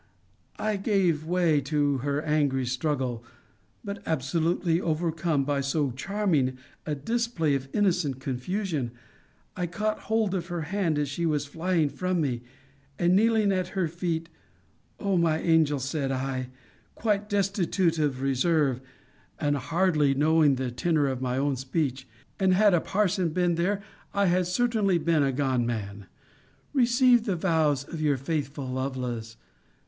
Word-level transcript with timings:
I 0.57 0.77
gave 0.77 1.27
way 1.27 1.61
to 1.61 1.97
her 1.99 2.23
angry 2.23 2.65
struggle; 2.65 3.23
but, 3.83 4.01
absolutely 4.07 4.81
overcome 4.81 5.43
by 5.45 5.61
so 5.61 5.91
charming 5.91 6.57
a 6.87 6.95
display 6.95 7.53
of 7.53 7.69
innocent 7.71 8.19
confusion, 8.19 8.93
I 9.55 9.67
caught 9.67 9.99
hold 10.09 10.33
of 10.33 10.47
her 10.47 10.61
hand 10.61 10.97
as 10.97 11.07
she 11.07 11.27
was 11.27 11.45
flying 11.45 11.87
from 11.87 12.19
me, 12.19 12.41
and 12.97 13.15
kneeling 13.15 13.51
at 13.51 13.77
her 13.77 13.87
fee, 13.87 14.23
O 14.99 15.17
my 15.17 15.39
angel, 15.39 15.77
said 15.77 16.11
I, 16.11 16.49
(quite 16.95 17.29
destitute 17.29 17.99
of 17.99 18.23
reserve, 18.23 18.81
and 19.39 19.55
hardly 19.55 20.15
knowing 20.15 20.55
the 20.55 20.71
tenor 20.71 21.05
of 21.09 21.21
my 21.21 21.37
own 21.37 21.55
speech; 21.57 22.07
and 22.39 22.55
had 22.55 22.73
a 22.73 22.81
parson 22.81 23.29
been 23.29 23.53
there, 23.53 23.83
I 24.15 24.25
had 24.25 24.47
certainly 24.47 24.97
been 24.97 25.21
a 25.21 25.31
gone 25.31 25.63
man,) 25.67 26.07
receive 26.73 27.25
the 27.25 27.35
vows 27.35 27.83
of 27.87 28.01
your 28.01 28.17
faithful 28.17 28.65
Lovelace. 28.67 29.37